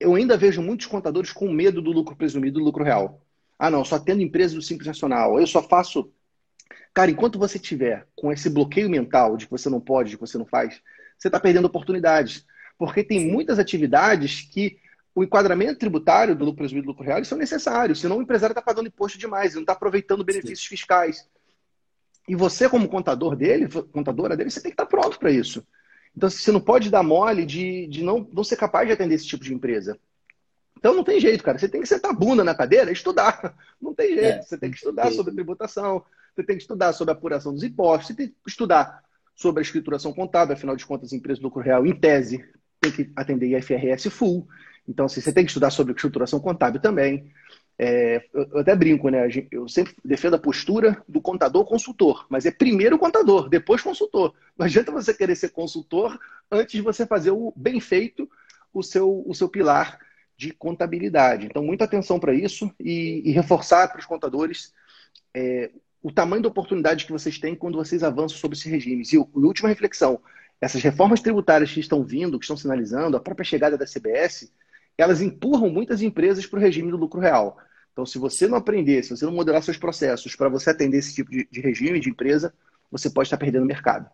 eu 0.00 0.14
ainda 0.14 0.36
vejo 0.36 0.62
muitos 0.62 0.86
contadores 0.86 1.30
com 1.30 1.52
medo 1.52 1.82
do 1.82 1.92
lucro 1.92 2.16
presumido, 2.16 2.58
do 2.58 2.64
lucro 2.64 2.82
real. 2.82 3.20
Ah, 3.58 3.70
não, 3.70 3.84
só 3.84 3.98
tendo 3.98 4.22
empresa 4.22 4.54
do 4.54 4.62
Simples 4.62 4.86
Nacional. 4.86 5.38
Eu 5.38 5.46
só 5.46 5.62
faço. 5.62 6.10
Cara, 6.94 7.10
enquanto 7.10 7.38
você 7.38 7.58
tiver 7.58 8.06
com 8.16 8.32
esse 8.32 8.48
bloqueio 8.48 8.88
mental 8.88 9.36
de 9.36 9.44
que 9.44 9.50
você 9.50 9.68
não 9.68 9.80
pode, 9.80 10.10
de 10.10 10.16
que 10.16 10.20
você 10.22 10.38
não 10.38 10.46
faz, 10.46 10.80
você 11.18 11.28
está 11.28 11.38
perdendo 11.38 11.66
oportunidades. 11.66 12.46
Porque 12.78 13.04
tem 13.04 13.30
muitas 13.30 13.58
atividades 13.58 14.40
que 14.40 14.78
o 15.14 15.22
enquadramento 15.22 15.78
tributário 15.78 16.34
do 16.34 16.46
lucro 16.46 16.58
presumido 16.58 16.86
do 16.86 16.90
lucro 16.90 17.04
real 17.04 17.22
são 17.24 17.36
necessários, 17.36 18.00
senão 18.00 18.16
o 18.16 18.22
empresário 18.22 18.52
está 18.52 18.62
pagando 18.62 18.86
imposto 18.86 19.18
demais, 19.18 19.54
não 19.54 19.60
está 19.60 19.74
aproveitando 19.74 20.24
benefícios 20.24 20.62
Sim. 20.62 20.68
fiscais. 20.68 21.28
E 22.26 22.34
você, 22.34 22.68
como 22.68 22.88
contador 22.88 23.36
dele, 23.36 23.68
contadora 23.92 24.36
dele, 24.36 24.50
você 24.50 24.62
tem 24.62 24.70
que 24.70 24.74
estar 24.74 24.86
tá 24.86 24.90
pronto 24.90 25.18
para 25.18 25.30
isso. 25.30 25.66
Então, 26.16 26.28
você 26.28 26.50
não 26.52 26.60
pode 26.60 26.90
dar 26.90 27.02
mole 27.02 27.46
de, 27.46 27.86
de 27.86 28.02
não, 28.02 28.28
não 28.32 28.44
ser 28.44 28.56
capaz 28.56 28.86
de 28.86 28.92
atender 28.92 29.14
esse 29.14 29.26
tipo 29.26 29.44
de 29.44 29.54
empresa. 29.54 29.98
Então, 30.80 30.94
não 30.94 31.04
tem 31.04 31.20
jeito, 31.20 31.44
cara. 31.44 31.58
Você 31.58 31.68
tem 31.68 31.80
que 31.80 31.88
sentar 31.88 32.10
a 32.10 32.14
bunda 32.14 32.42
na 32.42 32.54
cadeira 32.54 32.90
e 32.90 32.94
estudar. 32.94 33.54
Não 33.80 33.94
tem 33.94 34.14
jeito. 34.14 34.38
É, 34.38 34.42
você 34.42 34.56
tem 34.56 34.70
que 34.70 34.78
estudar 34.78 35.10
sobre 35.12 35.34
tributação, 35.34 36.02
você 36.34 36.42
tem 36.42 36.56
que 36.56 36.62
estudar 36.62 36.92
sobre 36.94 37.12
a 37.12 37.16
apuração 37.16 37.52
dos 37.52 37.62
impostos, 37.62 38.08
você 38.08 38.14
tem 38.14 38.28
que 38.28 38.34
estudar 38.46 39.02
sobre 39.34 39.60
a 39.60 39.62
escrituração 39.62 40.12
contábil. 40.12 40.54
Afinal 40.54 40.74
de 40.74 40.86
contas, 40.86 41.12
empresas 41.12 41.38
do 41.38 41.44
lucro 41.44 41.62
real, 41.62 41.86
em 41.86 41.94
tese, 41.94 42.42
tem 42.80 42.90
que 42.90 43.12
atender 43.14 43.58
IFRS 43.58 44.08
full. 44.10 44.48
Então, 44.88 45.04
assim, 45.04 45.20
você 45.20 45.32
tem 45.32 45.44
que 45.44 45.50
estudar 45.50 45.70
sobre 45.70 45.92
estruturação 45.92 46.40
contábil 46.40 46.80
também. 46.80 47.30
É, 47.82 48.22
eu 48.34 48.58
até 48.58 48.76
brinco, 48.76 49.08
né? 49.08 49.26
Eu 49.50 49.66
sempre 49.66 49.94
defendo 50.04 50.34
a 50.34 50.38
postura 50.38 51.02
do 51.08 51.18
contador 51.18 51.64
consultor, 51.64 52.26
mas 52.28 52.44
é 52.44 52.50
primeiro 52.50 52.98
contador, 52.98 53.48
depois 53.48 53.80
consultor. 53.80 54.34
Não 54.58 54.66
adianta 54.66 54.92
você 54.92 55.14
querer 55.14 55.34
ser 55.34 55.48
consultor 55.48 56.20
antes 56.50 56.72
de 56.72 56.82
você 56.82 57.06
fazer 57.06 57.30
o 57.30 57.54
bem 57.56 57.80
feito 57.80 58.30
o 58.70 58.82
seu, 58.82 59.24
o 59.26 59.34
seu 59.34 59.48
pilar 59.48 59.98
de 60.36 60.52
contabilidade. 60.52 61.46
Então, 61.46 61.64
muita 61.64 61.84
atenção 61.84 62.20
para 62.20 62.34
isso 62.34 62.70
e, 62.78 63.22
e, 63.24 63.32
reforçar 63.32 63.88
para 63.88 64.00
os 64.00 64.04
contadores 64.04 64.74
é, 65.32 65.70
o 66.02 66.12
tamanho 66.12 66.42
da 66.42 66.50
oportunidade 66.50 67.06
que 67.06 67.12
vocês 67.12 67.38
têm 67.38 67.54
quando 67.54 67.78
vocês 67.78 68.02
avançam 68.02 68.36
sobre 68.36 68.58
esses 68.58 68.70
regimes. 68.70 69.10
E, 69.14 69.16
e 69.16 69.18
última 69.18 69.70
reflexão: 69.70 70.20
essas 70.60 70.82
reformas 70.82 71.22
tributárias 71.22 71.72
que 71.72 71.80
estão 71.80 72.04
vindo, 72.04 72.38
que 72.38 72.44
estão 72.44 72.58
sinalizando, 72.58 73.16
a 73.16 73.20
própria 73.20 73.44
chegada 73.44 73.78
da 73.78 73.86
CBS, 73.86 74.52
elas 74.98 75.22
empurram 75.22 75.70
muitas 75.70 76.02
empresas 76.02 76.44
para 76.44 76.58
o 76.58 76.62
regime 76.62 76.90
do 76.90 76.98
lucro 76.98 77.18
real. 77.18 77.56
Então, 77.92 78.06
se 78.06 78.18
você 78.18 78.46
não 78.48 78.56
aprender, 78.58 79.02
se 79.02 79.10
você 79.10 79.24
não 79.24 79.32
modelar 79.32 79.62
seus 79.62 79.76
processos 79.76 80.36
para 80.36 80.48
você 80.48 80.70
atender 80.70 80.98
esse 80.98 81.14
tipo 81.14 81.30
de, 81.30 81.46
de 81.50 81.60
regime 81.60 82.00
de 82.00 82.10
empresa, 82.10 82.54
você 82.90 83.10
pode 83.10 83.26
estar 83.26 83.36
perdendo 83.36 83.66
mercado. 83.66 84.10